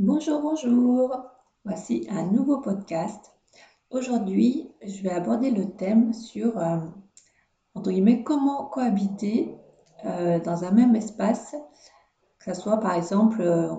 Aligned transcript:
Bonjour, 0.00 0.40
bonjour. 0.40 1.10
Voici 1.64 2.06
un 2.08 2.22
nouveau 2.30 2.58
podcast. 2.58 3.32
Aujourd'hui, 3.90 4.70
je 4.80 5.02
vais 5.02 5.10
aborder 5.10 5.50
le 5.50 5.72
thème 5.72 6.12
sur, 6.12 6.56
euh, 6.56 6.76
guillemets, 7.74 8.22
comment 8.22 8.66
cohabiter 8.66 9.56
euh, 10.04 10.38
dans 10.38 10.62
un 10.62 10.70
même 10.70 10.94
espace, 10.94 11.56
que 12.38 12.54
ce 12.54 12.60
soit 12.60 12.78
par 12.78 12.94
exemple, 12.94 13.40
euh, 13.40 13.74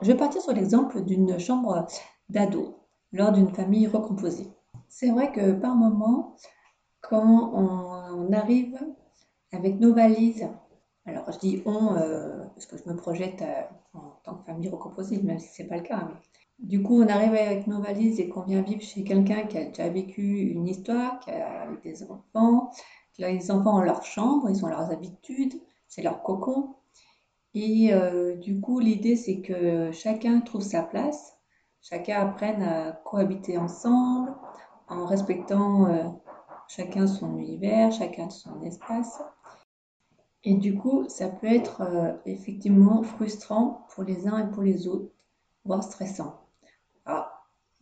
je 0.00 0.06
vais 0.10 0.16
partir 0.16 0.40
sur 0.40 0.54
l'exemple 0.54 1.02
d'une 1.02 1.38
chambre 1.38 1.86
d'ado 2.30 2.78
lors 3.12 3.32
d'une 3.32 3.54
famille 3.54 3.86
recomposée. 3.86 4.50
C'est 4.88 5.10
vrai 5.10 5.32
que 5.32 5.52
par 5.52 5.74
moment, 5.74 6.34
quand 7.02 7.52
on 7.52 8.32
arrive 8.32 8.78
avec 9.52 9.78
nos 9.80 9.92
valises 9.92 10.48
alors, 11.08 11.32
je 11.32 11.38
dis 11.38 11.62
on, 11.64 11.94
parce 12.54 12.66
que 12.66 12.76
je 12.76 12.86
me 12.86 12.94
projette 12.94 13.42
en 13.94 14.07
tant 14.28 14.36
que 14.36 14.44
famille 14.44 14.68
recomposée, 14.68 15.20
même 15.22 15.38
si 15.38 15.54
ce 15.54 15.62
n'est 15.62 15.68
pas 15.68 15.76
le 15.76 15.82
cas. 15.82 16.08
Du 16.58 16.82
coup, 16.82 17.00
on 17.02 17.08
arrive 17.08 17.34
avec 17.34 17.66
nos 17.66 17.80
valises 17.80 18.18
et 18.20 18.28
qu'on 18.28 18.42
vient 18.42 18.62
vivre 18.62 18.82
chez 18.82 19.04
quelqu'un 19.04 19.44
qui 19.44 19.58
a 19.58 19.64
déjà 19.64 19.88
vécu 19.88 20.50
une 20.50 20.66
histoire, 20.66 21.20
qui 21.20 21.30
a 21.30 21.68
des 21.82 22.02
enfants. 22.02 22.70
Les 23.18 23.50
enfants 23.50 23.78
ont 23.78 23.82
leur 23.82 24.04
chambre, 24.04 24.48
ils 24.50 24.64
ont 24.64 24.68
leurs 24.68 24.90
habitudes, 24.90 25.54
c'est 25.86 26.02
leur 26.02 26.22
cocon. 26.22 26.74
Et 27.54 27.92
euh, 27.92 28.36
du 28.36 28.60
coup, 28.60 28.80
l'idée, 28.80 29.16
c'est 29.16 29.40
que 29.40 29.90
chacun 29.92 30.40
trouve 30.40 30.62
sa 30.62 30.82
place, 30.82 31.36
chacun 31.80 32.20
apprenne 32.20 32.62
à 32.62 32.92
cohabiter 32.92 33.56
ensemble, 33.58 34.34
en 34.88 35.06
respectant 35.06 36.16
chacun 36.68 37.06
son 37.06 37.38
univers, 37.38 37.90
chacun 37.92 38.30
son 38.30 38.62
espace. 38.62 39.22
Et 40.44 40.54
du 40.54 40.76
coup, 40.76 41.04
ça 41.08 41.28
peut 41.28 41.46
être 41.46 41.82
euh, 41.82 42.12
effectivement 42.26 43.02
frustrant 43.02 43.86
pour 43.90 44.04
les 44.04 44.26
uns 44.28 44.46
et 44.46 44.50
pour 44.50 44.62
les 44.62 44.86
autres, 44.86 45.10
voire 45.64 45.82
stressant. 45.82 46.40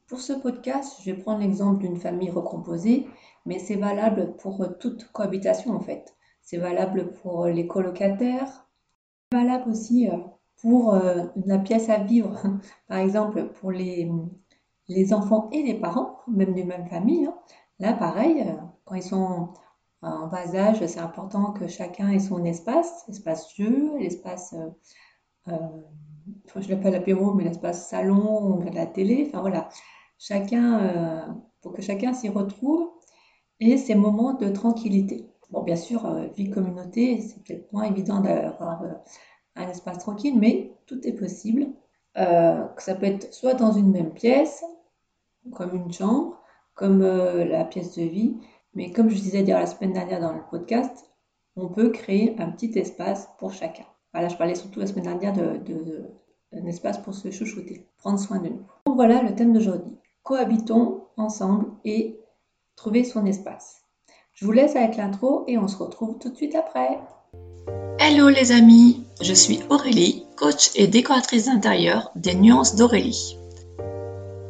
Pour 0.08 0.20
ce 0.20 0.32
podcast, 0.32 0.98
je 1.00 1.10
vais 1.10 1.18
prendre 1.18 1.40
l'exemple 1.40 1.80
d'une 1.80 1.96
famille 1.96 2.30
recomposée, 2.30 3.08
mais 3.44 3.58
c'est 3.58 3.74
valable 3.74 4.36
pour 4.36 4.64
toute 4.78 5.10
cohabitation 5.10 5.72
en 5.72 5.80
fait. 5.80 6.14
C'est 6.42 6.58
valable 6.58 7.12
pour 7.14 7.46
les 7.46 7.66
colocataires, 7.66 8.68
c'est 9.32 9.38
valable 9.38 9.68
aussi 9.70 10.08
euh, 10.08 10.16
pour 10.62 10.94
euh, 10.94 11.24
la 11.44 11.58
pièce 11.58 11.88
à 11.88 11.98
vivre, 11.98 12.40
par 12.88 12.98
exemple 12.98 13.48
pour 13.54 13.72
les, 13.72 14.08
les 14.88 15.12
enfants 15.12 15.50
et 15.50 15.64
les 15.64 15.74
parents, 15.74 16.20
même 16.28 16.54
d'une 16.54 16.68
même 16.68 16.86
famille. 16.86 17.26
Hein. 17.26 17.34
Là, 17.80 17.92
pareil, 17.92 18.46
quand 18.84 18.94
ils 18.94 19.02
sont 19.02 19.48
en 20.06 20.26
bas 20.28 20.54
âge, 20.54 20.84
c'est 20.86 21.00
important 21.00 21.52
que 21.52 21.66
chacun 21.66 22.10
ait 22.10 22.18
son 22.18 22.44
espace, 22.44 23.04
espace 23.08 23.54
jeu, 23.54 23.92
l'espace, 23.98 24.54
euh, 25.48 25.52
euh 25.52 25.58
je 26.56 26.68
l'appelle 26.68 26.94
apéro, 26.94 27.34
mais 27.34 27.44
l'espace 27.44 27.88
salon, 27.88 28.64
la 28.72 28.86
télé, 28.86 29.26
enfin 29.28 29.40
voilà, 29.40 29.68
chacun, 30.18 30.80
euh, 30.80 31.26
pour 31.60 31.72
que 31.72 31.82
chacun 31.82 32.12
s'y 32.12 32.28
retrouve 32.28 32.88
et 33.60 33.76
ces 33.76 33.94
moments 33.94 34.34
de 34.34 34.48
tranquillité. 34.48 35.30
Bon, 35.50 35.62
bien 35.62 35.76
sûr, 35.76 36.04
euh, 36.06 36.26
vie 36.36 36.50
communauté, 36.50 37.20
c'est 37.20 37.42
peut-être 37.44 37.72
moins 37.72 37.84
évident 37.84 38.20
d'avoir 38.20 38.82
un 39.54 39.68
espace 39.68 39.98
tranquille, 39.98 40.36
mais 40.38 40.72
tout 40.86 41.06
est 41.06 41.12
possible. 41.12 41.68
ça 42.14 42.94
peut 42.98 43.06
être 43.06 43.32
soit 43.32 43.54
dans 43.54 43.72
une 43.72 43.90
même 43.90 44.12
pièce, 44.12 44.64
comme 45.52 45.74
une 45.74 45.92
chambre, 45.92 46.40
comme 46.74 47.02
la 47.02 47.64
pièce 47.64 47.96
de 47.96 48.02
vie, 48.02 48.36
mais 48.76 48.92
comme 48.92 49.08
je 49.08 49.16
disais 49.16 49.42
la 49.42 49.66
semaine 49.66 49.94
dernière 49.94 50.20
dans 50.20 50.34
le 50.34 50.42
podcast, 50.50 51.10
on 51.56 51.68
peut 51.68 51.88
créer 51.88 52.36
un 52.38 52.50
petit 52.50 52.78
espace 52.78 53.28
pour 53.38 53.52
chacun. 53.52 53.84
Voilà, 54.12 54.28
je 54.28 54.36
parlais 54.36 54.54
surtout 54.54 54.78
la 54.78 54.86
semaine 54.86 55.04
dernière 55.04 55.32
d'un 55.32 55.54
de, 55.58 56.68
espace 56.68 56.98
pour 56.98 57.14
se 57.14 57.30
chouchouter, 57.30 57.86
prendre 57.96 58.18
soin 58.18 58.38
de 58.38 58.48
nous. 58.48 58.66
Donc 58.86 58.96
voilà 58.96 59.22
le 59.22 59.34
thème 59.34 59.54
d'aujourd'hui. 59.54 59.96
Cohabitons 60.22 61.04
ensemble 61.16 61.66
et 61.84 62.20
trouver 62.76 63.02
son 63.02 63.24
espace. 63.24 63.80
Je 64.34 64.44
vous 64.44 64.52
laisse 64.52 64.76
avec 64.76 64.96
l'intro 64.96 65.44
et 65.46 65.56
on 65.56 65.68
se 65.68 65.78
retrouve 65.78 66.18
tout 66.18 66.28
de 66.28 66.36
suite 66.36 66.54
après. 66.54 66.98
Hello 67.98 68.28
les 68.28 68.52
amis, 68.52 69.04
je 69.22 69.32
suis 69.32 69.60
Aurélie, 69.70 70.26
coach 70.36 70.70
et 70.74 70.86
décoratrice 70.86 71.46
d'intérieur 71.46 72.10
des 72.14 72.34
Nuances 72.34 72.76
d'Aurélie. 72.76 73.38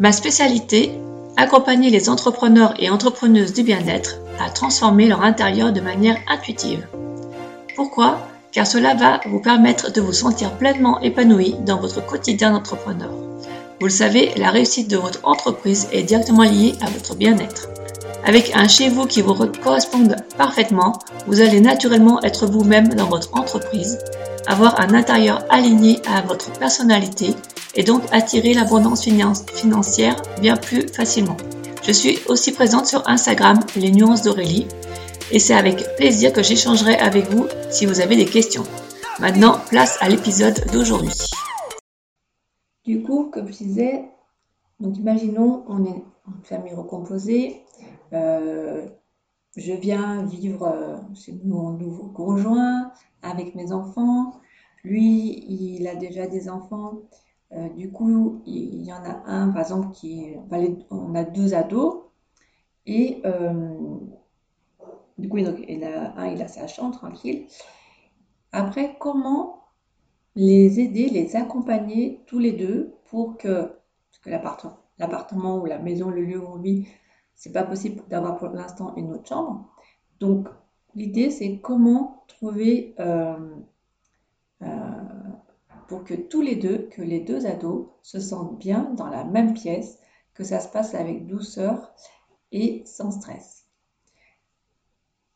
Ma 0.00 0.10
spécialité, 0.10 0.90
accompagner 1.36 1.90
les 1.90 2.08
entrepreneurs 2.08 2.74
et 2.78 2.90
entrepreneuses 2.90 3.52
du 3.52 3.62
bien-être 3.62 4.16
à 4.40 4.50
transformer 4.50 5.06
leur 5.06 5.22
intérieur 5.22 5.72
de 5.72 5.80
manière 5.80 6.18
intuitive. 6.28 6.86
Pourquoi? 7.74 8.18
Car 8.52 8.66
cela 8.66 8.94
va 8.94 9.20
vous 9.26 9.40
permettre 9.40 9.92
de 9.92 10.00
vous 10.00 10.14
sentir 10.14 10.52
pleinement 10.52 11.00
épanoui 11.00 11.56
dans 11.66 11.78
votre 11.78 12.04
quotidien 12.04 12.52
d'entrepreneur. 12.52 13.10
Vous 13.80 13.86
le 13.86 13.92
savez, 13.92 14.32
la 14.38 14.50
réussite 14.50 14.90
de 14.90 14.96
votre 14.96 15.20
entreprise 15.24 15.88
est 15.92 16.04
directement 16.04 16.44
liée 16.44 16.74
à 16.80 16.88
votre 16.88 17.14
bien-être. 17.14 17.68
Avec 18.24 18.56
un 18.56 18.66
chez 18.66 18.88
vous 18.88 19.06
qui 19.06 19.20
vous 19.20 19.34
corresponde 19.62 20.16
parfaitement, 20.38 20.98
vous 21.26 21.42
allez 21.42 21.60
naturellement 21.60 22.22
être 22.22 22.46
vous-même 22.46 22.88
dans 22.88 23.06
votre 23.06 23.38
entreprise, 23.38 23.98
avoir 24.46 24.80
un 24.80 24.94
intérieur 24.94 25.44
aligné 25.50 26.00
à 26.08 26.22
votre 26.22 26.50
personnalité 26.52 27.34
et 27.76 27.82
donc 27.82 28.02
attirer 28.10 28.54
l'abondance 28.54 29.04
financière 29.04 30.20
bien 30.40 30.56
plus 30.56 30.88
facilement. 30.88 31.36
Je 31.82 31.92
suis 31.92 32.18
aussi 32.26 32.52
présente 32.52 32.86
sur 32.86 33.08
Instagram, 33.08 33.60
les 33.76 33.92
nuances 33.92 34.22
d'Aurélie, 34.22 34.66
et 35.30 35.38
c'est 35.38 35.54
avec 35.54 35.96
plaisir 35.96 36.32
que 36.32 36.42
j'échangerai 36.42 36.96
avec 36.96 37.30
vous 37.30 37.46
si 37.70 37.86
vous 37.86 38.00
avez 38.00 38.16
des 38.16 38.24
questions. 38.24 38.64
Maintenant, 39.20 39.58
place 39.70 39.96
à 40.00 40.08
l'épisode 40.08 40.60
d'aujourd'hui. 40.72 41.12
Du 42.84 43.02
coup, 43.02 43.30
comme 43.32 43.48
je 43.48 43.58
disais, 43.58 44.04
donc 44.80 44.96
imaginons, 44.96 45.64
on 45.68 45.84
est 45.84 46.02
une 46.28 46.42
famille 46.44 46.74
recomposée, 46.74 47.62
euh, 48.12 48.86
je 49.56 49.72
viens 49.72 50.24
vivre 50.24 50.66
euh, 50.66 50.96
chez 51.14 51.38
mon 51.44 51.70
nouveau 51.70 52.04
conjoint 52.04 52.90
avec 53.22 53.54
mes 53.54 53.72
enfants, 53.72 54.40
lui, 54.84 55.44
il 55.48 55.88
a 55.88 55.96
déjà 55.96 56.26
des 56.26 56.48
enfants, 56.48 57.02
euh, 57.52 57.68
du 57.70 57.92
coup, 57.92 58.42
il 58.46 58.82
y 58.84 58.92
en 58.92 59.02
a 59.04 59.22
un, 59.26 59.50
par 59.50 59.62
exemple, 59.62 59.90
qui 59.92 60.34
on 60.90 61.14
a 61.14 61.24
deux 61.24 61.54
ados, 61.54 62.04
et 62.86 63.20
euh, 63.24 63.76
du 65.18 65.28
coup, 65.28 65.38
il 65.38 65.84
a, 65.84 66.12
un, 66.16 66.26
il 66.28 66.42
a 66.42 66.48
sa 66.48 66.66
chambre 66.66 66.96
tranquille. 66.96 67.46
Après, 68.52 68.96
comment 68.98 69.64
les 70.34 70.80
aider, 70.80 71.08
les 71.08 71.36
accompagner 71.36 72.22
tous 72.26 72.38
les 72.38 72.52
deux 72.52 72.94
pour 73.04 73.36
que, 73.38 73.62
parce 73.62 74.18
que 74.22 74.30
l'appartement, 74.98 75.58
ou 75.58 75.66
la 75.66 75.78
maison, 75.78 76.10
le 76.10 76.22
lieu 76.22 76.38
où 76.38 76.48
on 76.48 76.58
vit, 76.58 76.86
c'est 77.34 77.52
pas 77.52 77.62
possible 77.62 78.02
d'avoir 78.08 78.36
pour 78.36 78.48
l'instant 78.48 78.94
une 78.96 79.12
autre 79.12 79.28
chambre. 79.28 79.66
Donc, 80.20 80.48
l'idée, 80.94 81.30
c'est 81.30 81.58
comment 81.58 82.24
trouver 82.28 82.94
euh, 83.00 83.36
pour 85.88 86.04
que 86.04 86.14
tous 86.14 86.42
les 86.42 86.56
deux, 86.56 86.88
que 86.90 87.02
les 87.02 87.20
deux 87.20 87.46
ados 87.46 87.86
se 88.02 88.20
sentent 88.20 88.58
bien 88.58 88.92
dans 88.96 89.08
la 89.08 89.24
même 89.24 89.54
pièce, 89.54 89.98
que 90.34 90.44
ça 90.44 90.60
se 90.60 90.68
passe 90.68 90.94
avec 90.94 91.26
douceur 91.26 91.92
et 92.52 92.82
sans 92.86 93.10
stress. 93.10 93.66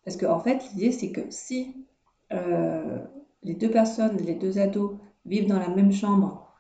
Parce 0.05 0.17
qu'en 0.17 0.37
en 0.37 0.41
fait, 0.41 0.65
l'idée, 0.73 0.93
c'est 0.93 1.13
que 1.13 1.31
si 1.31 1.87
euh, 2.33 2.99
les 3.43 3.55
deux 3.55 3.71
personnes, 3.71 4.17
les 4.19 4.35
deux 4.35 4.59
ados, 4.59 4.97
vivent 5.27 5.49
dans 5.49 5.59
la 5.59 5.69
même 5.69 5.93
chambre, 5.93 6.53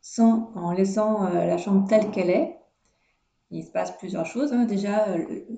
sans, 0.00 0.52
en 0.54 0.72
laissant 0.72 1.24
euh, 1.26 1.46
la 1.46 1.56
chambre 1.56 1.86
telle 1.88 2.10
qu'elle 2.10 2.30
est, 2.30 2.58
il 3.50 3.64
se 3.64 3.70
passe 3.70 3.96
plusieurs 3.96 4.26
choses. 4.26 4.52
Hein. 4.52 4.64
Déjà, 4.64 5.06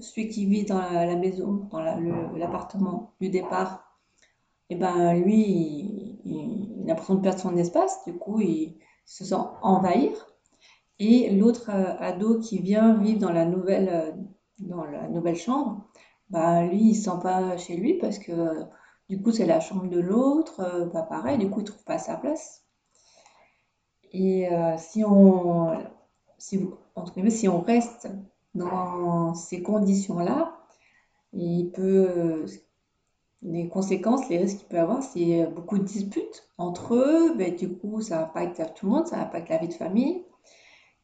celui 0.01 0.29
qui 0.29 0.47
vit 0.47 0.65
dans 0.65 0.79
la, 0.79 1.17
maison, 1.17 1.69
dans 1.71 1.81
l'appartement 1.81 3.15
du 3.21 3.29
départ, 3.31 3.83
et 4.69 4.75
eh 4.75 4.77
ben 4.77 5.15
lui, 5.15 6.16
a 6.35 6.87
l'impression 6.87 7.15
de 7.15 7.21
perdre 7.21 7.41
son 7.41 7.57
espace, 7.57 8.05
du 8.07 8.15
coup, 8.15 8.41
il 8.41 8.79
se 9.05 9.25
sent 9.25 9.35
envahir. 9.63 10.13
Et 10.99 11.31
l'autre 11.31 11.71
euh, 11.71 11.95
ado 11.99 12.41
qui 12.41 12.59
vient 12.59 12.95
vivre 12.95 13.21
dans 13.21 13.33
la 13.33 13.45
nouvelle, 13.45 13.89
euh, 13.93 14.13
dans 14.59 14.85
la 14.85 15.09
nouvelle 15.09 15.37
chambre, 15.37 15.87
bah 16.31 16.65
lui, 16.65 16.91
il 16.91 16.95
se 16.95 17.05
sent 17.11 17.19
pas 17.23 17.57
chez 17.57 17.77
lui 17.77 17.95
parce 17.95 18.19
que 18.19 18.65
du 19.09 19.21
coup, 19.23 19.31
c'est 19.31 19.47
la 19.47 19.61
chambre 19.61 19.89
de 19.89 20.01
l'autre, 20.01 20.61
euh, 20.61 20.87
pas 20.87 21.03
pareil, 21.03 21.39
du 21.39 21.51
coup, 21.51 21.61
il 21.61 21.65
trouve 21.65 21.85
pas 21.85 21.99
sa 21.99 22.17
place. 22.17 22.63
Et 24.13 24.49
si 24.79 25.05
on, 25.05 25.79
si, 26.39 26.59
si 27.29 27.49
on 27.49 27.61
reste 27.61 28.09
dans 28.55 29.35
ces 29.35 29.63
conditions-là, 29.63 30.57
il 31.35 31.71
peut, 31.71 32.47
les 33.47 33.69
conséquences, 33.69 34.29
les 34.29 34.39
risques 34.39 34.59
qu'il 34.59 34.69
peut 34.69 34.79
avoir, 34.79 35.03
c'est 35.03 35.47
beaucoup 35.55 35.79
de 35.79 35.85
disputes 35.85 36.49
entre 36.59 36.95
eux. 36.95 37.35
Ben, 37.37 37.55
du 37.55 37.73
coup, 37.79 38.01
ça 38.01 38.25
impacte 38.25 38.61
tout 38.75 38.87
le 38.87 38.93
monde, 38.93 39.07
ça 39.07 39.21
impacte 39.21 39.49
la 39.49 39.59
vie 39.59 39.69
de 39.69 39.75
famille. 39.75 40.25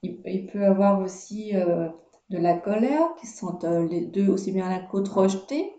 Il, 0.03 0.47
peut 0.47 0.61
y 0.61 0.65
avoir 0.65 1.01
aussi 1.01 1.55
euh, 1.55 1.89
de 2.31 2.39
la 2.39 2.55
colère, 2.55 3.15
qui 3.21 3.29
se 3.29 3.39
sentent 3.39 3.63
euh, 3.63 3.87
les 3.87 4.01
deux 4.01 4.29
aussi 4.29 4.51
bien 4.51 4.69
l'un 4.69 4.81
que 4.81 4.97
l'autre 4.97 5.17
rejetés, 5.17 5.73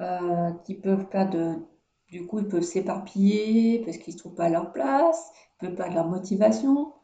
euh, 0.00 0.50
qui 0.64 0.74
peuvent 0.74 1.08
perdre, 1.10 1.56
du 2.08 2.26
coup, 2.26 2.38
ils 2.38 2.48
peuvent 2.48 2.62
s'éparpiller 2.62 3.82
parce 3.84 3.98
qu'ils 3.98 4.14
ne 4.14 4.18
trouvent 4.18 4.34
pas 4.34 4.48
leur 4.48 4.72
place, 4.72 5.30
ils 5.60 5.66
peuvent 5.66 5.76
perdre 5.76 5.94
leur 5.94 6.08
motivation. 6.08 6.94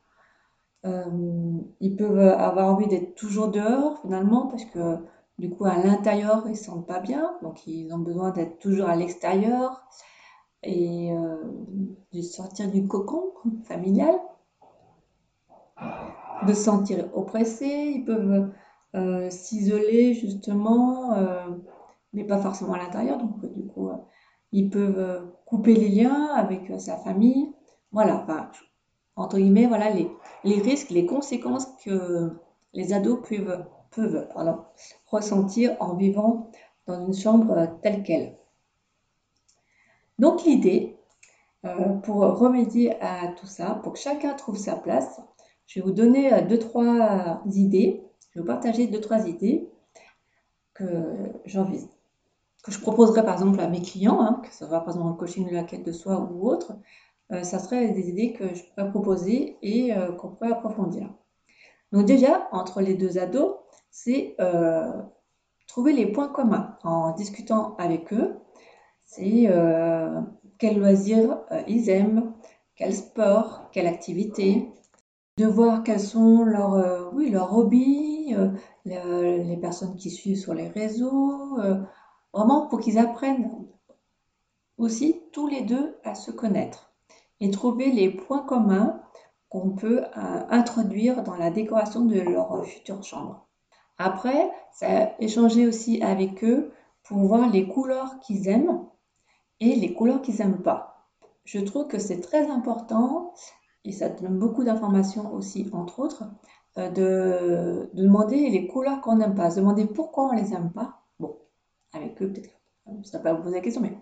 ils 0.85 1.97
peuvent 1.97 2.19
avoir 2.19 2.73
envie 2.73 2.87
d'être 2.87 3.15
toujours 3.15 3.49
dehors 3.49 4.01
finalement 4.01 4.47
parce 4.47 4.65
que 4.65 4.97
du 5.41 5.51
coup 5.51 5.65
à 5.65 5.77
l'intérieur 5.77 6.43
ils 6.47 6.51
ne 6.51 6.57
se 6.57 6.65
sentent 6.65 6.87
pas 6.87 7.01
bien, 7.01 7.37
donc 7.43 7.67
ils 7.67 7.93
ont 7.93 7.99
besoin 7.99 8.31
d'être 8.31 8.59
toujours 8.59 8.89
à 8.89 8.95
l'extérieur 8.95 9.83
et 10.63 11.11
de 12.13 12.21
sortir 12.23 12.71
du 12.71 12.87
cocon 12.87 13.33
familial, 13.65 14.15
de 16.47 16.53
se 16.53 16.63
sentir 16.63 17.09
oppressés, 17.15 17.95
ils 17.97 18.05
peuvent 18.05 18.51
s'isoler 19.31 20.13
justement, 20.15 21.17
mais 22.13 22.25
pas 22.25 22.39
forcément 22.39 22.75
à 22.75 22.79
l'intérieur, 22.79 23.17
donc 23.19 23.41
du 23.55 23.67
coup 23.67 23.91
ils 24.53 24.69
peuvent 24.69 25.33
couper 25.47 25.75
les 25.75 25.89
liens 25.89 26.27
avec 26.35 26.71
sa 26.79 26.97
famille. 26.99 27.55
Voilà, 27.93 28.23
enfin, 28.23 28.51
entre 29.17 29.39
guillemets, 29.39 29.67
voilà 29.67 29.91
les, 29.91 30.11
les 30.45 30.61
risques, 30.61 30.91
les 30.91 31.07
conséquences 31.07 31.67
que 31.85 32.31
les 32.73 32.93
ados 32.93 33.21
peuvent, 33.29 33.65
peuvent 33.91 34.29
ressentir 35.07 35.77
en 35.81 35.95
vivant 35.95 36.51
dans 36.87 37.07
une 37.07 37.15
chambre 37.15 37.79
telle 37.83 38.03
qu'elle. 38.03 38.37
Donc 40.19 40.45
l'idée, 40.45 40.97
euh, 41.65 41.95
pour 42.03 42.17
remédier 42.17 43.01
à 43.03 43.29
tout 43.29 43.47
ça, 43.47 43.81
pour 43.83 43.95
que 43.95 43.99
chacun 43.99 44.35
trouve 44.35 44.57
sa 44.57 44.77
place, 44.77 45.21
je 45.67 45.81
vais 45.81 45.87
vous 45.87 45.93
donner 45.93 46.33
euh, 46.33 46.43
deux, 46.43 46.59
trois 46.59 47.43
idées. 47.53 48.05
Je 48.31 48.39
vais 48.39 48.41
vous 48.43 48.47
partager 48.47 48.87
deux, 48.87 49.01
trois 49.01 49.29
idées 49.29 49.69
que 50.75 50.85
j'envisage 51.45 51.89
que 52.63 52.73
je 52.73 52.81
proposerais 52.81 53.25
par 53.25 53.35
exemple 53.35 53.61
à 53.61 53.69
mes 53.69 53.81
clients, 53.81 54.21
hein, 54.21 54.41
que 54.43 54.53
ce 54.53 54.67
soit 54.67 54.81
par 54.81 54.89
exemple 54.89 55.09
le 55.09 55.15
coaching 55.15 55.49
de 55.49 55.55
la 55.55 55.65
quête 55.65 55.85
de 55.85 55.93
soi 55.93 56.29
ou 56.31 56.49
autre, 56.49 56.73
euh, 57.33 57.43
ça 57.43 57.59
serait 57.59 57.89
des 57.91 58.09
idées 58.09 58.33
que 58.33 58.55
je 58.55 58.65
pourrais 58.65 58.91
proposer 58.91 59.57
et 59.63 59.95
euh, 59.95 60.13
qu'on 60.13 60.29
pourrait 60.29 60.53
approfondir. 60.53 61.09
Donc 61.93 62.07
déjà, 62.07 62.49
entre 62.53 62.81
les 62.81 62.95
deux 62.95 63.19
ados, 63.19 63.57
c'est 63.91 64.35
euh, 64.41 64.93
trouver 65.67 65.93
les 65.93 66.07
points 66.07 66.29
communs 66.29 66.79
en 66.85 67.13
discutant 67.13 67.77
avec 67.77 68.13
eux. 68.13 68.37
C'est 69.05 69.51
quel 70.59 70.79
loisirs 70.79 71.41
ils 71.67 71.91
aiment, 71.91 72.33
quel 72.77 72.95
sport, 72.95 73.69
quelle 73.73 73.89
activité, 73.89 74.71
de 75.37 75.47
voir 75.47 75.83
quels 75.83 75.99
sont 75.99 76.45
leurs, 76.45 77.13
oui, 77.13 77.31
leurs 77.31 77.57
hobbies, 77.57 78.37
les, 78.85 79.59
personnes 79.61 79.97
qui 79.97 80.11
suivent 80.11 80.39
sur 80.39 80.55
les 80.55 80.69
réseaux, 80.69 81.59
vraiment 82.33 82.69
pour 82.69 82.79
qu'ils 82.79 82.99
apprennent 82.99 83.51
aussi 84.79 85.23
tous 85.33 85.47
les 85.47 85.63
deux 85.63 85.97
à 86.05 86.15
se 86.15 86.31
connaître 86.31 86.93
et 87.41 87.51
trouver 87.51 87.91
les 87.91 88.11
points 88.11 88.43
communs 88.43 89.01
qu'on 89.49 89.71
peut 89.71 90.03
euh, 90.05 90.43
introduire 90.49 91.23
dans 91.23 91.37
la 91.37 91.51
décoration 91.51 92.05
de 92.05 92.21
leur 92.21 92.65
future 92.65 93.03
chambre. 93.03 93.47
Après, 94.03 94.51
ça 94.73 95.13
échanger 95.19 95.67
aussi 95.67 96.03
avec 96.03 96.43
eux 96.43 96.73
pour 97.03 97.19
voir 97.19 97.51
les 97.51 97.69
couleurs 97.69 98.19
qu'ils 98.21 98.49
aiment 98.49 98.87
et 99.61 99.75
les 99.77 99.93
couleurs 99.93 100.23
qu'ils 100.23 100.39
n'aiment 100.39 100.63
pas. 100.63 101.07
Je 101.45 101.59
trouve 101.59 101.87
que 101.87 101.99
c'est 101.99 102.23
très 102.23 102.51
important 102.51 103.35
et 103.85 103.93
ça 103.93 104.09
donne 104.09 104.39
beaucoup 104.39 104.65
d'informations 104.65 105.35
aussi, 105.35 105.69
entre 105.75 105.99
autres, 105.99 106.25
euh, 106.79 106.89
de, 106.89 107.91
demander 107.93 108.49
les 108.49 108.67
couleurs 108.67 109.03
qu'on 109.03 109.17
n'aime 109.17 109.35
pas, 109.35 109.51
se 109.51 109.57
demander 109.57 109.85
pourquoi 109.85 110.31
on 110.31 110.33
les 110.33 110.55
aime 110.55 110.73
pas. 110.73 111.03
Bon, 111.19 111.37
avec 111.93 112.23
eux, 112.23 112.33
peut-être, 112.33 112.59
ça 113.03 113.19
ne 113.19 113.23
pas 113.23 113.35
vous 113.35 113.43
poser 113.43 113.57
la 113.57 113.61
question, 113.61 113.83
mais 113.83 113.99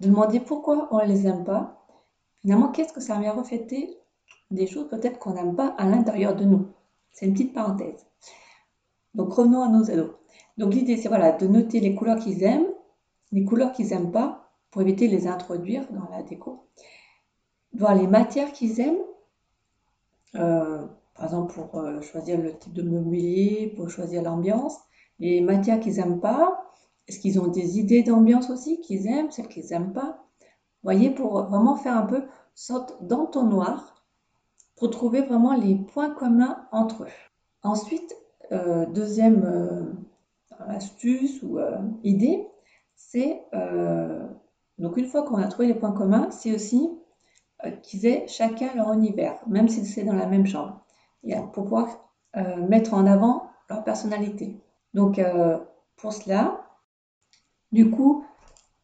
de 0.00 0.08
demander 0.08 0.40
pourquoi 0.40 0.88
on 0.90 0.98
les 0.98 1.28
aime 1.28 1.44
pas 1.44 1.86
Finalement, 2.40 2.72
qu'est-ce 2.72 2.92
que 2.92 3.00
ça 3.00 3.20
vient 3.20 3.34
refléter 3.34 3.98
Des 4.50 4.66
choses 4.66 4.88
peut-être 4.88 5.20
qu'on 5.20 5.34
n'aime 5.34 5.54
pas 5.54 5.76
à 5.78 5.86
l'intérieur 5.86 6.34
de 6.34 6.44
nous? 6.44 6.66
C'est 7.12 7.26
une 7.26 7.34
petite 7.34 7.54
parenthèse. 7.54 8.04
Donc 9.14 9.32
revenons 9.32 9.62
à 9.62 9.68
nos 9.68 9.90
ados. 9.90 10.10
Donc 10.56 10.74
l'idée, 10.74 10.96
c'est 10.96 11.08
voilà, 11.08 11.32
de 11.32 11.46
noter 11.46 11.80
les 11.80 11.94
couleurs 11.94 12.18
qu'ils 12.18 12.42
aiment, 12.42 12.66
les 13.32 13.44
couleurs 13.44 13.72
qu'ils 13.72 13.88
n'aiment 13.88 14.12
pas, 14.12 14.50
pour 14.70 14.82
éviter 14.82 15.08
de 15.08 15.12
les 15.12 15.26
introduire 15.26 15.86
dans 15.90 16.08
la 16.10 16.22
déco. 16.22 16.68
Voir 17.72 17.94
les 17.94 18.06
matières 18.06 18.52
qu'ils 18.52 18.80
aiment, 18.80 19.02
euh, 20.34 20.86
par 21.14 21.24
exemple 21.24 21.54
pour 21.54 21.80
euh, 21.80 22.00
choisir 22.00 22.40
le 22.40 22.56
type 22.56 22.72
de 22.72 22.82
mobilier, 22.82 23.72
pour 23.76 23.88
choisir 23.90 24.22
l'ambiance. 24.22 24.76
Les 25.18 25.40
matières 25.40 25.80
qu'ils 25.80 25.96
n'aiment 25.96 26.20
pas, 26.20 26.64
est-ce 27.06 27.18
qu'ils 27.18 27.40
ont 27.40 27.48
des 27.48 27.78
idées 27.78 28.02
d'ambiance 28.02 28.50
aussi 28.50 28.80
qu'ils 28.80 29.06
aiment, 29.06 29.30
celles 29.30 29.48
qu'ils 29.48 29.66
n'aiment 29.70 29.92
pas? 29.92 30.24
Voyez, 30.82 31.10
pour 31.10 31.42
vraiment 31.44 31.76
faire 31.76 31.96
un 31.96 32.06
peu 32.06 32.22
sorte 32.54 33.02
d'entonnoir 33.04 34.04
pour 34.76 34.90
trouver 34.90 35.22
vraiment 35.22 35.54
les 35.54 35.74
points 35.74 36.10
communs 36.10 36.66
entre 36.70 37.04
eux. 37.04 37.08
Ensuite, 37.62 38.14
euh, 38.52 38.86
deuxième 38.86 39.44
euh, 39.44 40.62
astuce 40.68 41.42
ou 41.42 41.58
euh, 41.58 41.78
idée, 42.02 42.46
c'est 42.94 43.42
donc 44.78 44.96
une 44.96 45.06
fois 45.06 45.22
qu'on 45.22 45.36
a 45.36 45.46
trouvé 45.46 45.68
les 45.68 45.74
points 45.74 45.92
communs, 45.92 46.30
c'est 46.30 46.52
aussi 46.54 46.88
qu'ils 47.82 48.06
aient 48.06 48.26
chacun 48.28 48.74
leur 48.74 48.92
univers, 48.92 49.38
même 49.46 49.68
si 49.68 49.84
c'est 49.84 50.04
dans 50.04 50.14
la 50.14 50.26
même 50.26 50.46
chambre, 50.46 50.84
pour 51.52 51.64
pouvoir 51.64 52.12
mettre 52.68 52.94
en 52.94 53.06
avant 53.06 53.50
leur 53.70 53.84
personnalité. 53.84 54.60
Donc 54.94 55.20
pour 55.96 56.12
cela, 56.12 56.64
du 57.72 57.90
coup, 57.90 58.24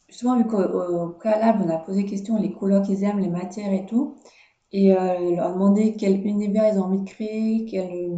justement, 0.08 0.36
vu 0.36 0.46
qu'au 0.46 1.08
préalable, 1.18 1.64
on 1.66 1.70
a 1.70 1.78
posé 1.78 2.04
question 2.04 2.40
les 2.40 2.52
couleurs 2.52 2.82
qu'ils 2.82 3.02
aiment, 3.04 3.20
les 3.20 3.28
matières 3.28 3.72
et 3.72 3.86
tout, 3.86 4.16
et 4.74 4.92
euh, 4.92 5.36
leur 5.36 5.52
demander 5.54 5.94
quel 5.94 6.26
univers 6.26 6.72
ils 6.72 6.80
ont 6.80 6.86
envie 6.86 7.00
de 7.00 7.08
créer, 7.08 7.78
euh, 7.78 8.16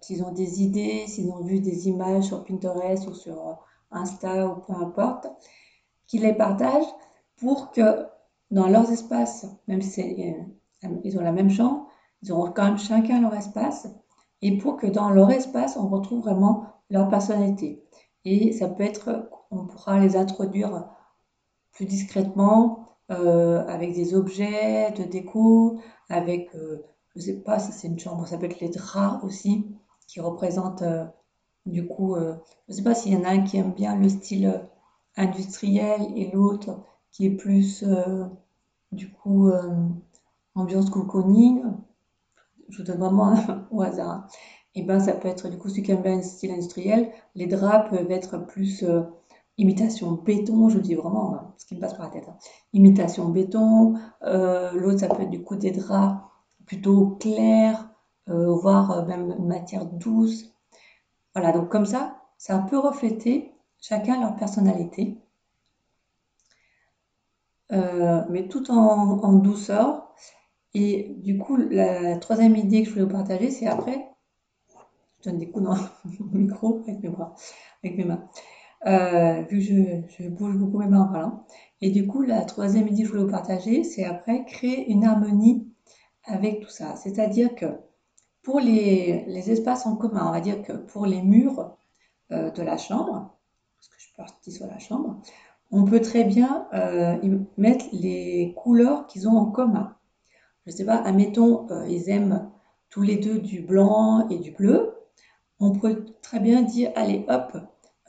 s'ils 0.00 0.24
ont 0.24 0.32
des 0.32 0.62
idées, 0.62 1.06
s'ils 1.06 1.30
ont 1.30 1.42
vu 1.42 1.60
des 1.60 1.88
images 1.88 2.24
sur 2.24 2.44
Pinterest 2.44 3.06
ou 3.08 3.14
sur 3.14 3.58
Insta 3.90 4.46
ou 4.46 4.60
peu 4.60 4.72
importe, 4.74 5.26
qu'ils 6.06 6.22
les 6.22 6.34
partagent 6.34 6.94
pour 7.36 7.70
que 7.70 8.06
dans 8.50 8.68
leurs 8.68 8.90
espaces, 8.90 9.46
même 9.66 9.82
si 9.82 10.00
euh, 10.02 10.88
ils 11.04 11.18
ont 11.18 11.22
la 11.22 11.32
même 11.32 11.50
chambre, 11.50 11.86
ils 12.22 12.32
auront 12.32 12.50
quand 12.50 12.64
même 12.64 12.78
chacun 12.78 13.20
leur 13.20 13.34
espace, 13.34 13.88
et 14.42 14.56
pour 14.56 14.76
que 14.76 14.86
dans 14.86 15.10
leur 15.10 15.30
espace, 15.30 15.76
on 15.76 15.88
retrouve 15.88 16.22
vraiment 16.22 16.64
leur 16.90 17.08
personnalité. 17.08 17.84
Et 18.24 18.52
ça 18.52 18.68
peut 18.68 18.84
être 18.84 19.28
on 19.50 19.66
pourra 19.66 19.98
les 20.00 20.16
introduire 20.16 20.88
plus 21.72 21.86
discrètement 21.86 22.88
euh, 23.10 23.66
avec 23.66 23.94
des 23.94 24.14
objets 24.14 24.90
de 24.92 25.04
déco, 25.04 25.80
avec, 26.08 26.54
euh, 26.54 26.84
je 27.18 27.22
ne 27.30 27.36
sais 27.36 27.40
pas 27.40 27.58
si 27.58 27.72
c'est 27.72 27.88
une 27.88 27.98
chambre, 27.98 28.26
ça 28.26 28.38
peut 28.38 28.46
être 28.46 28.60
les 28.60 28.68
draps 28.68 29.24
aussi, 29.24 29.66
qui 30.06 30.20
représentent 30.20 30.82
euh, 30.82 31.04
du 31.66 31.86
coup, 31.86 32.16
je 32.16 32.32
ne 32.68 32.74
sais 32.74 32.82
pas 32.82 32.94
s'il 32.94 33.12
y 33.12 33.16
en 33.16 33.24
a 33.24 33.28
un 33.28 33.42
qui 33.42 33.58
aime 33.58 33.72
bien 33.72 33.94
le 33.96 34.08
style 34.08 34.62
industriel 35.16 36.00
et 36.16 36.30
l'autre 36.30 36.80
qui 37.10 37.26
est 37.26 37.36
plus 37.36 37.84
du 38.90 39.12
coup 39.12 39.50
ambiance 40.54 40.88
cocooning. 40.88 41.62
Je 42.70 42.78
vous 42.78 42.84
donne 42.84 43.00
vraiment 43.00 43.34
au 43.70 43.82
hasard. 43.82 44.28
Et 44.74 44.82
ben 44.82 44.98
ça 44.98 45.12
peut 45.12 45.28
être 45.28 45.50
du 45.50 45.58
coup 45.58 45.68
celui 45.68 45.82
qui 45.82 45.92
aime 45.92 46.00
bien 46.00 46.16
le 46.16 46.22
style 46.22 46.52
industriel. 46.52 47.10
Les 47.34 47.46
draps 47.46 47.90
peuvent 47.90 48.10
être 48.10 48.38
plus 48.38 48.82
imitation 49.58 50.12
béton, 50.12 50.68
je 50.68 50.78
dis 50.78 50.94
vraiment 50.94 51.34
hein, 51.34 51.54
ce 51.58 51.66
qui 51.66 51.74
me 51.74 51.80
passe 51.80 51.94
par 51.94 52.06
la 52.06 52.12
tête. 52.12 52.28
Hein. 52.28 52.36
Imitation 52.72 53.28
béton, 53.28 53.94
euh, 54.22 54.72
l'autre 54.72 55.00
ça 55.00 55.08
peut 55.08 55.22
être 55.22 55.30
du 55.30 55.42
coup 55.42 55.56
des 55.56 55.72
draps 55.72 56.16
plutôt 56.68 57.16
clairs, 57.20 57.90
euh, 58.28 58.54
voire 58.54 58.90
euh, 58.92 59.06
même 59.06 59.34
une 59.36 59.48
matière 59.48 59.86
douce. 59.86 60.54
Voilà, 61.34 61.52
donc 61.52 61.68
comme 61.68 61.86
ça, 61.86 62.18
ça 62.38 62.58
peut 62.58 62.78
refléter 62.78 63.52
chacun 63.80 64.20
leur 64.20 64.36
personnalité, 64.36 65.18
mais 67.70 68.48
tout 68.48 68.70
en, 68.70 69.32
douceur. 69.34 70.14
Et 70.74 71.14
du 71.18 71.38
coup, 71.38 71.56
la 71.56 72.16
troisième 72.18 72.56
idée 72.56 72.82
que 72.82 72.88
je 72.88 72.94
voulais 72.94 73.04
vous 73.04 73.12
partager, 73.12 73.50
c'est 73.50 73.66
après, 73.66 74.08
je 75.20 75.30
donne 75.30 75.38
des 75.38 75.50
coups 75.50 75.64
dans 75.66 75.74
le 76.32 76.38
micro 76.38 76.82
avec 76.86 77.02
mes 77.02 77.08
bras, 77.08 77.34
avec 77.82 77.98
mes 77.98 78.04
mains. 78.04 78.28
Euh, 78.86 79.42
vu 79.50 79.58
que 79.58 80.24
je, 80.24 80.28
bouge 80.28 80.56
beaucoup 80.56 80.78
mes 80.78 80.86
mains 80.86 81.10
en. 81.12 81.44
Et 81.80 81.90
du 81.90 82.06
coup, 82.06 82.22
la 82.22 82.44
troisième 82.44 82.86
idée 82.88 83.02
que 83.02 83.08
je 83.08 83.12
voulais 83.12 83.24
vous 83.24 83.30
partager, 83.30 83.82
c'est 83.82 84.04
après 84.04 84.44
créer 84.44 84.90
une 84.90 85.04
harmonie 85.04 85.68
avec 86.28 86.60
tout 86.60 86.70
ça. 86.70 86.96
C'est-à-dire 86.96 87.54
que 87.54 87.66
pour 88.42 88.60
les, 88.60 89.50
espaces 89.50 89.86
en 89.86 89.96
commun, 89.96 90.26
on 90.28 90.32
va 90.32 90.40
dire 90.40 90.62
que 90.62 90.72
pour 90.72 91.06
les 91.06 91.22
murs 91.22 91.76
euh, 92.30 92.50
de 92.50 92.62
la 92.62 92.76
chambre, 92.76 93.36
parce 93.76 93.88
que 93.88 93.94
je 93.98 94.04
suis 94.04 94.14
partie 94.16 94.52
sur 94.52 94.66
la 94.66 94.78
chambre, 94.78 95.20
on 95.70 95.84
peut 95.84 96.00
très 96.00 96.24
bien 96.24 96.66
euh, 96.72 97.16
mettre 97.56 97.86
les 97.92 98.54
couleurs 98.56 99.06
qu'ils 99.06 99.28
ont 99.28 99.36
en 99.36 99.46
commun. 99.46 99.96
Je 100.66 100.72
ne 100.72 100.76
sais 100.76 100.84
pas, 100.84 100.96
admettons, 100.96 101.66
ils 101.86 102.08
aiment 102.10 102.50
tous 102.90 103.02
les 103.02 103.16
deux 103.16 103.38
du 103.38 103.60
blanc 103.60 104.28
et 104.28 104.38
du 104.38 104.50
bleu. 104.50 104.94
On 105.60 105.72
peut 105.72 106.04
très 106.22 106.40
bien 106.40 106.62
dire, 106.62 106.92
allez, 106.94 107.24
hop, 107.28 107.56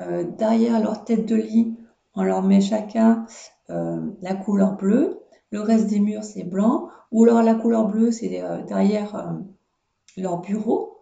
euh, 0.01 0.23
derrière 0.37 0.79
leur 0.81 1.03
tête 1.03 1.25
de 1.25 1.35
lit, 1.35 1.75
on 2.15 2.23
leur 2.23 2.41
met 2.41 2.61
chacun 2.61 3.25
euh, 3.69 4.11
la 4.21 4.35
couleur 4.35 4.75
bleue. 4.75 5.19
Le 5.51 5.61
reste 5.61 5.87
des 5.87 5.99
murs 5.99 6.23
c'est 6.23 6.43
blanc, 6.43 6.89
ou 7.11 7.23
alors 7.23 7.41
la 7.43 7.55
couleur 7.55 7.87
bleue 7.87 8.11
c'est 8.11 8.29
derrière 8.67 9.35
leur 10.17 10.41
bureau, 10.41 10.97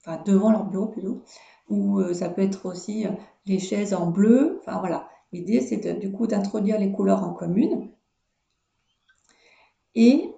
enfin 0.00 0.22
devant 0.24 0.50
leur 0.50 0.64
bureau 0.66 0.86
plutôt, 0.86 1.22
ou 1.68 2.02
ça 2.12 2.28
peut 2.28 2.42
être 2.42 2.66
aussi 2.66 3.06
les 3.46 3.58
chaises 3.58 3.94
en 3.94 4.10
bleu, 4.10 4.60
enfin 4.60 4.78
voilà. 4.80 5.08
L'idée 5.32 5.60
c'est 5.60 5.98
du 5.98 6.12
coup 6.12 6.26
d'introduire 6.26 6.78
les 6.78 6.92
couleurs 6.92 7.24
en 7.24 7.32
commune. 7.32 7.90
Et 9.94 10.30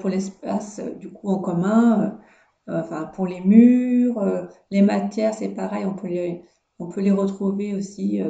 pour 0.00 0.10
l'espace 0.10 0.80
du 0.98 1.10
coup 1.10 1.28
en 1.28 1.38
commun, 1.40 2.18
euh, 2.68 2.80
enfin 2.80 3.04
pour 3.06 3.26
les 3.26 3.40
murs, 3.40 4.18
euh, 4.18 4.46
les 4.70 4.82
matières, 4.82 5.34
c'est 5.34 5.48
pareil, 5.48 5.84
on 5.84 5.96
on 6.80 6.88
peut 6.88 7.00
les 7.00 7.10
retrouver 7.10 7.74
aussi. 7.74 8.22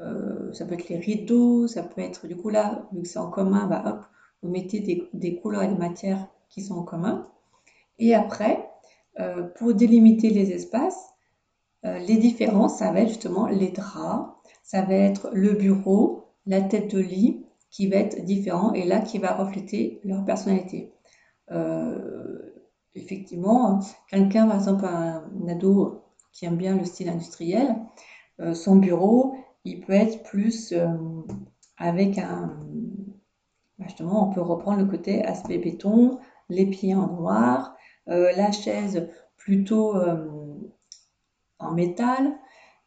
Euh, 0.00 0.52
ça 0.52 0.66
peut 0.66 0.74
être 0.74 0.88
les 0.88 0.98
rideaux, 0.98 1.66
ça 1.66 1.82
peut 1.82 2.00
être 2.00 2.26
du 2.26 2.36
coup 2.36 2.50
là, 2.50 2.86
vu 2.92 3.02
que 3.02 3.08
c'est 3.08 3.18
en 3.18 3.30
commun, 3.30 3.66
bah 3.66 3.82
hop, 3.86 4.04
vous 4.42 4.50
mettez 4.50 5.08
des, 5.12 5.36
couleurs 5.36 5.62
et 5.62 5.68
des 5.68 5.76
matières 5.76 6.28
qui 6.48 6.62
sont 6.62 6.74
en 6.76 6.82
commun. 6.82 7.28
Et 7.98 8.14
après, 8.14 8.70
pour 9.56 9.72
délimiter 9.72 10.28
les 10.28 10.52
espaces, 10.52 11.14
les 11.82 12.18
différences, 12.18 12.78
ça 12.78 12.92
va 12.92 13.00
être 13.00 13.08
justement 13.08 13.46
les 13.46 13.70
draps, 13.70 14.28
ça 14.62 14.82
va 14.82 14.94
être 14.94 15.30
le 15.32 15.52
bureau, 15.52 16.26
la 16.46 16.60
tête 16.60 16.94
de 16.94 17.00
lit 17.00 17.46
qui 17.70 17.88
va 17.88 17.96
être 17.96 18.24
différent 18.24 18.72
et 18.72 18.84
là 18.84 19.00
qui 19.00 19.18
va 19.18 19.34
refléter 19.34 20.00
leur 20.04 20.24
personnalité. 20.24 20.92
Euh, 21.50 22.38
effectivement, 22.94 23.80
quelqu'un, 24.08 24.46
par 24.46 24.56
exemple, 24.56 24.84
un, 24.86 25.24
ado 25.48 26.02
qui 26.32 26.46
aime 26.46 26.56
bien 26.56 26.76
le 26.76 26.84
style 26.84 27.08
industriel, 27.08 27.76
euh, 28.40 28.54
son 28.54 28.76
bureau, 28.76 29.34
il 29.66 29.80
peut 29.80 29.92
être 29.92 30.22
plus 30.22 30.72
euh, 30.72 30.88
avec 31.76 32.18
un. 32.18 32.60
Bah, 33.78 33.84
justement, 33.88 34.28
on 34.28 34.32
peut 34.32 34.40
reprendre 34.40 34.78
le 34.78 34.86
côté 34.86 35.24
aspect 35.24 35.58
béton, 35.58 36.18
les 36.48 36.66
pieds 36.66 36.94
en 36.94 37.08
noir, 37.08 37.76
euh, 38.08 38.30
la 38.36 38.52
chaise 38.52 39.08
plutôt 39.36 39.94
en 41.58 41.72
métal, 41.72 42.32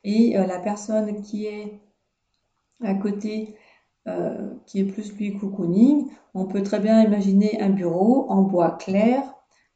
et 0.03 0.33
la 0.33 0.59
personne 0.59 1.21
qui 1.21 1.45
est 1.45 1.79
à 2.83 2.95
côté, 2.95 3.55
qui 4.65 4.79
est 4.79 4.83
plus 4.83 5.15
lui 5.15 5.37
cocooning, 5.37 6.09
on 6.33 6.45
peut 6.45 6.63
très 6.63 6.79
bien 6.79 7.01
imaginer 7.03 7.61
un 7.61 7.69
bureau 7.69 8.29
en 8.29 8.41
bois 8.41 8.71
clair 8.71 9.23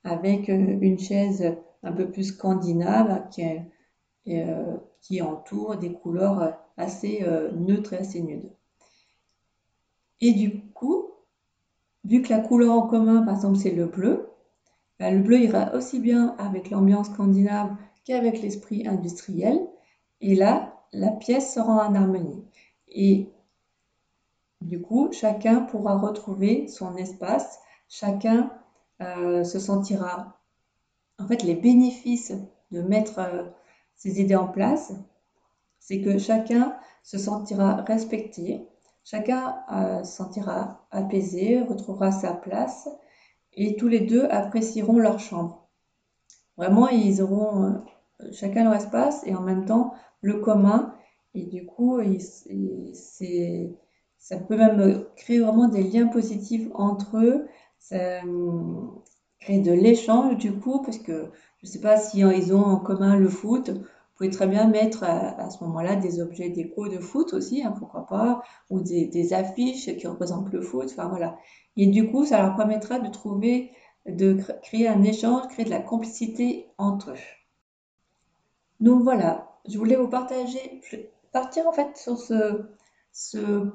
avec 0.03 0.49
euh, 0.49 0.77
une 0.81 0.99
chaise 0.99 1.55
un 1.81 1.91
peu 1.91 2.09
plus 2.09 2.25
scandinave 2.25 3.29
qui, 3.29 3.43
euh, 4.27 4.77
qui 5.01 5.21
entoure 5.21 5.77
des 5.77 5.93
couleurs 5.93 6.57
assez 6.77 7.23
euh, 7.23 7.51
neutres 7.51 7.93
et 7.93 7.97
assez 7.97 8.21
nudes. 8.21 8.49
Et 10.21 10.33
du 10.33 10.61
coup, 10.73 11.11
vu 12.03 12.21
que 12.21 12.29
la 12.29 12.39
couleur 12.39 12.73
en 12.73 12.87
commun, 12.87 13.23
par 13.23 13.35
exemple, 13.35 13.57
c'est 13.57 13.71
le 13.71 13.85
bleu, 13.85 14.29
bah, 14.99 15.11
le 15.11 15.19
bleu 15.19 15.39
ira 15.39 15.73
aussi 15.73 15.99
bien 15.99 16.35
avec 16.37 16.69
l'ambiance 16.69 17.07
scandinave 17.07 17.75
qu'avec 18.05 18.41
l'esprit 18.41 18.87
industriel. 18.87 19.59
Et 20.21 20.35
là, 20.35 20.73
la 20.93 21.11
pièce 21.11 21.53
sera 21.53 21.87
en 21.87 21.95
harmonie. 21.95 22.43
Et 22.87 23.29
du 24.61 24.81
coup, 24.81 25.11
chacun 25.11 25.61
pourra 25.61 25.97
retrouver 25.97 26.67
son 26.67 26.95
espace, 26.95 27.59
chacun 27.89 28.49
euh, 29.01 29.43
se 29.43 29.59
sentira, 29.59 30.39
en 31.19 31.27
fait, 31.27 31.43
les 31.43 31.55
bénéfices 31.55 32.33
de 32.71 32.81
mettre 32.81 33.19
euh, 33.19 33.43
ces 33.95 34.21
idées 34.21 34.35
en 34.35 34.47
place, 34.47 34.93
c'est 35.83 35.99
que 35.99 36.17
chacun 36.17 36.77
se 37.03 37.17
sentira 37.17 37.81
respecté, 37.81 38.65
chacun 39.03 39.57
euh, 39.73 40.03
se 40.05 40.15
sentira 40.15 40.87
apaisé, 40.91 41.61
retrouvera 41.61 42.11
sa 42.11 42.31
place, 42.33 42.87
et 43.51 43.75
tous 43.75 43.89
les 43.89 43.99
deux 43.99 44.23
apprécieront 44.29 44.97
leur 44.97 45.19
chambre. 45.19 45.67
Vraiment, 46.55 46.87
ils 46.87 47.21
auront 47.21 47.83
chacun 48.31 48.63
leur 48.63 48.75
espace 48.75 49.21
et 49.25 49.35
en 49.35 49.41
même 49.41 49.65
temps 49.65 49.93
le 50.21 50.39
commun, 50.39 50.95
et 51.33 51.43
du 51.47 51.65
coup, 51.65 51.99
c'est 52.93 53.75
ça 54.17 54.37
peut 54.37 54.55
même 54.55 55.03
créer 55.17 55.39
vraiment 55.41 55.67
des 55.67 55.83
liens 55.83 56.07
positifs 56.07 56.69
entre 56.73 57.17
eux 57.17 57.45
ça 57.79 58.21
crée 59.41 59.59
de 59.59 59.73
l'échange 59.73 60.37
du 60.37 60.53
coup, 60.53 60.81
parce 60.81 60.99
que 60.99 61.29
je 61.61 61.67
ne 61.67 61.69
sais 61.69 61.81
pas 61.81 61.97
si 61.97 62.19
ils 62.19 62.53
ont 62.53 62.63
en 62.63 62.77
commun 62.77 63.17
le 63.17 63.27
foot. 63.27 63.71
Vous 64.13 64.17
pouvez 64.17 64.29
très 64.29 64.45
bien 64.45 64.67
mettre 64.67 65.03
à, 65.03 65.49
ce 65.49 65.63
moment-là 65.63 65.95
des 65.95 66.21
objets 66.21 66.49
déco 66.49 66.87
de 66.87 66.99
foot 66.99 67.33
aussi, 67.33 67.63
hein, 67.63 67.73
pourquoi 67.79 68.05
pas, 68.05 68.43
ou 68.69 68.79
des, 68.79 69.33
affiches 69.33 69.97
qui 69.97 70.05
représentent 70.05 70.53
le 70.53 70.61
foot. 70.61 70.85
Enfin 70.91 71.07
voilà. 71.07 71.35
Et 71.77 71.87
du 71.87 72.11
coup, 72.11 72.23
ça 72.23 72.39
leur 72.39 72.55
permettra 72.55 72.99
de 72.99 73.09
trouver, 73.09 73.71
de 74.05 74.37
créer 74.61 74.87
un 74.87 75.01
échange, 75.01 75.47
créer 75.47 75.65
de 75.65 75.71
la 75.71 75.79
complicité 75.79 76.67
entre 76.77 77.09
eux. 77.09 77.17
Donc 78.81 79.01
voilà, 79.01 79.57
je 79.67 79.79
voulais 79.79 79.95
vous 79.95 80.09
partager, 80.09 80.81
partir 81.31 81.67
en 81.67 81.71
fait 81.71 81.97
sur 81.97 82.19
ce, 82.19 82.61
ce, 83.13 83.67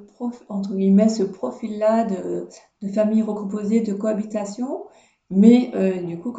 entre 0.49 0.75
guillemets, 0.75 1.09
ce 1.09 1.25
profil-là 1.25 2.05
de, 2.05 2.49
famille 2.93 3.23
recomposée, 3.23 3.81
de 3.81 3.93
cohabitation. 3.93 4.85
Mais 5.31 5.73
euh, 5.75 6.01
du 6.01 6.19
coup, 6.21 6.33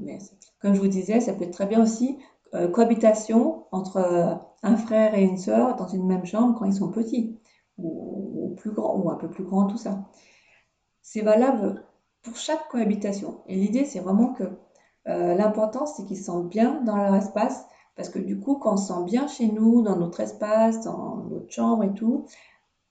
mais, 0.00 0.18
comme 0.60 0.74
je 0.74 0.80
vous 0.80 0.88
disais, 0.88 1.20
ça 1.20 1.34
peut 1.34 1.44
être 1.44 1.52
très 1.52 1.66
bien 1.66 1.82
aussi 1.82 2.18
euh, 2.54 2.68
cohabitation 2.68 3.66
entre 3.72 3.96
euh, 3.98 4.34
un 4.62 4.76
frère 4.76 5.14
et 5.14 5.22
une 5.22 5.38
sœur 5.38 5.76
dans 5.76 5.88
une 5.88 6.06
même 6.06 6.26
chambre 6.26 6.58
quand 6.58 6.64
ils 6.66 6.74
sont 6.74 6.90
petits, 6.90 7.38
ou, 7.78 8.54
plus 8.58 8.72
grands, 8.72 8.96
ou 8.98 9.10
un 9.10 9.16
peu 9.16 9.28
plus 9.28 9.44
grands, 9.44 9.66
tout 9.66 9.78
ça. 9.78 10.04
C'est 11.02 11.22
valable 11.22 11.84
pour 12.22 12.36
chaque 12.36 12.68
cohabitation. 12.68 13.42
Et 13.46 13.56
l'idée, 13.56 13.84
c'est 13.84 14.00
vraiment 14.00 14.32
que 14.32 14.44
l'important, 15.06 15.84
c'est 15.84 16.04
qu'ils 16.04 16.18
se 16.18 16.24
sentent 16.24 16.48
bien 16.48 16.80
dans 16.82 16.96
leur 16.96 17.14
espace 17.16 17.66
parce 17.96 18.08
que 18.08 18.18
du 18.18 18.38
coup, 18.40 18.56
quand 18.56 18.74
on 18.74 18.76
se 18.76 18.88
sent 18.88 19.04
bien 19.04 19.26
chez 19.26 19.48
nous, 19.48 19.82
dans 19.82 19.96
notre 19.96 20.20
espace, 20.20 20.82
dans 20.82 21.16
notre 21.30 21.50
chambre 21.50 21.84
et 21.84 21.92
tout, 21.92 22.26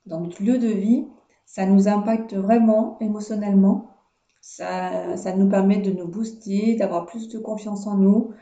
dans 0.05 0.19
notre 0.19 0.41
lieu 0.43 0.57
de 0.57 0.67
vie, 0.67 1.07
ça 1.45 1.65
nous 1.65 1.87
impacte 1.87 2.33
vraiment 2.35 2.97
émotionnellement. 2.99 3.89
Ça, 4.41 5.17
ça 5.17 5.35
nous 5.35 5.49
permet 5.49 5.77
de 5.77 5.91
nous 5.91 6.07
booster, 6.07 6.75
d'avoir 6.75 7.05
plus 7.05 7.29
de 7.29 7.39
confiance 7.39 7.87
en 7.87 7.95
nous. 7.97 8.33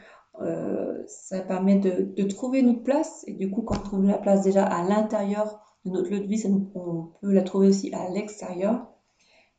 Euh, 0.42 1.04
ça 1.08 1.42
permet 1.42 1.76
de, 1.80 2.24
trouver 2.24 2.62
notre 2.62 2.84
place. 2.84 3.24
Et 3.28 3.34
du 3.34 3.50
coup, 3.52 3.62
quand 3.62 3.80
on 3.80 3.84
trouve 3.84 4.06
la 4.06 4.18
place 4.18 4.44
déjà 4.44 4.66
à 4.66 4.84
l'intérieur 4.84 5.62
de 5.86 5.92
notre 5.92 6.10
lieu 6.10 6.20
de 6.20 6.28
vie, 6.28 6.44
on 6.76 7.12
peut 7.22 7.32
la 7.32 7.44
trouver 7.44 7.68
aussi 7.68 7.94
à 7.94 8.10
l'extérieur. 8.10 8.88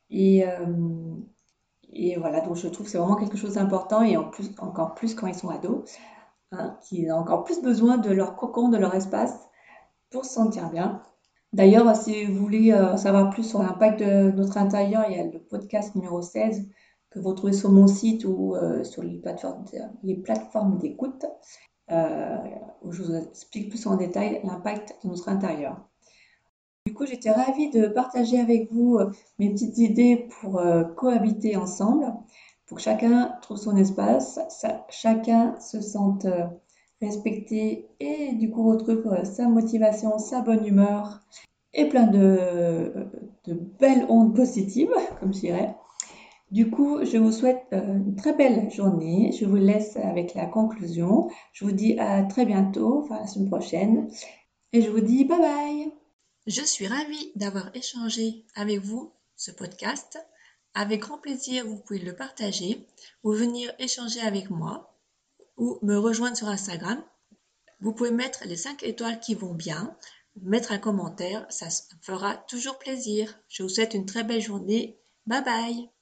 Et, 0.09 0.45
euh, 0.45 1.15
et 1.93 2.17
voilà, 2.17 2.41
donc 2.41 2.55
je 2.55 2.67
trouve 2.67 2.85
que 2.85 2.91
c'est 2.91 2.97
vraiment 2.97 3.15
quelque 3.15 3.37
chose 3.37 3.55
d'important 3.55 4.01
et 4.01 4.17
en 4.17 4.29
plus, 4.29 4.51
encore 4.59 4.95
plus 4.95 5.15
quand 5.15 5.27
ils 5.27 5.35
sont 5.35 5.49
ados. 5.49 5.83
Hein, 6.53 6.77
qui 6.81 7.09
ont 7.09 7.15
encore 7.15 7.45
plus 7.45 7.61
besoin 7.61 7.97
de 7.97 8.11
leur 8.11 8.35
cocon, 8.35 8.67
de 8.67 8.75
leur 8.77 8.93
espace 8.93 9.47
pour 10.09 10.25
se 10.25 10.33
sentir 10.33 10.69
bien. 10.69 11.01
D'ailleurs, 11.53 11.95
si 11.95 12.25
vous 12.25 12.39
voulez 12.41 12.73
euh, 12.73 12.97
savoir 12.97 13.29
plus 13.29 13.43
sur 13.43 13.63
l'impact 13.63 14.01
de 14.01 14.31
notre 14.31 14.57
intérieur, 14.57 15.05
il 15.07 15.15
y 15.15 15.19
a 15.19 15.23
le 15.23 15.39
podcast 15.39 15.95
numéro 15.95 16.21
16 16.21 16.67
que 17.11 17.19
vous 17.19 17.33
trouvez 17.33 17.53
sur 17.53 17.71
mon 17.71 17.87
site 17.87 18.25
ou 18.25 18.55
euh, 18.55 18.83
sur 18.83 19.03
les 19.03 19.17
plateformes, 19.19 20.77
d'écoute, 20.79 21.25
euh, 21.91 22.37
où 22.83 22.91
je 22.91 23.03
vous 23.03 23.15
explique 23.15 23.69
plus 23.69 23.85
en 23.85 23.95
détail 23.95 24.41
l'impact 24.43 24.97
de 25.03 25.09
notre 25.09 25.29
intérieur. 25.29 25.87
Du 26.87 26.95
coup, 26.95 27.05
j'étais 27.05 27.31
ravie 27.31 27.69
de 27.69 27.87
partager 27.87 28.39
avec 28.39 28.71
vous 28.71 28.97
mes 29.37 29.51
petites 29.51 29.77
idées 29.77 30.27
pour 30.41 30.59
cohabiter 30.95 31.55
ensemble 31.55 32.11
pour 32.71 32.77
que 32.77 32.83
chacun 32.83 33.35
trouve 33.41 33.57
son 33.57 33.75
espace, 33.75 34.39
chacun 34.87 35.59
se 35.59 35.81
sente 35.81 36.23
euh, 36.23 36.45
respecté 37.01 37.89
et 37.99 38.31
du 38.31 38.49
coup 38.49 38.63
retrouve 38.63 39.11
euh, 39.11 39.25
sa 39.25 39.49
motivation, 39.49 40.17
sa 40.17 40.39
bonne 40.39 40.65
humeur 40.65 41.19
et 41.73 41.89
plein 41.89 42.07
de, 42.07 42.93
de 43.43 43.53
belles 43.77 44.05
ondes 44.07 44.33
positives, 44.33 44.93
comme 45.19 45.33
je 45.33 45.41
dirais. 45.41 45.75
Du 46.51 46.69
coup, 46.69 47.03
je 47.05 47.17
vous 47.17 47.31
souhaite 47.31 47.65
euh, 47.71 47.95
une 47.95 48.17
très 48.17 48.33
belle 48.33 48.69
journée. 48.69 49.31
Je 49.31 49.45
vous 49.45 49.55
laisse 49.55 49.95
avec 49.95 50.33
la 50.33 50.45
conclusion. 50.45 51.29
Je 51.53 51.63
vous 51.63 51.71
dis 51.71 51.97
à 51.97 52.23
très 52.23 52.45
bientôt, 52.45 53.03
enfin 53.03 53.21
la 53.21 53.27
semaine 53.27 53.49
prochaine. 53.49 54.11
Et 54.73 54.81
je 54.81 54.89
vous 54.89 54.99
dis 54.99 55.23
bye 55.23 55.39
bye. 55.39 55.91
Je 56.47 56.61
suis 56.61 56.87
ravie 56.87 57.31
d'avoir 57.35 57.73
échangé 57.73 58.45
avec 58.55 58.79
vous 58.79 59.13
ce 59.37 59.51
podcast. 59.51 60.19
Avec 60.73 61.01
grand 61.01 61.17
plaisir, 61.17 61.65
vous 61.65 61.77
pouvez 61.77 61.99
le 61.99 62.15
partager 62.15 62.85
ou 63.23 63.31
venir 63.31 63.73
échanger 63.79 64.19
avec 64.19 64.49
moi 64.49 64.97
ou 65.57 65.79
me 65.83 65.97
rejoindre 65.97 66.35
sur 66.35 66.47
Instagram. 66.49 67.01
Vous 67.79 67.93
pouvez 67.93 68.11
mettre 68.11 68.43
les 68.45 68.57
5 68.57 68.83
étoiles 68.83 69.19
qui 69.21 69.35
vont 69.35 69.53
bien, 69.53 69.95
mettre 70.41 70.71
un 70.71 70.77
commentaire, 70.77 71.45
ça 71.49 71.67
fera 72.01 72.35
toujours 72.35 72.77
plaisir. 72.77 73.39
Je 73.47 73.63
vous 73.63 73.69
souhaite 73.69 73.93
une 73.93 74.05
très 74.05 74.23
belle 74.23 74.41
journée. 74.41 74.99
Bye 75.25 75.43
bye 75.43 76.00